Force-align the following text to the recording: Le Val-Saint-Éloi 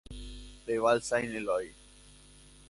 Le 0.67 0.79
Val-Saint-Éloi 0.79 1.61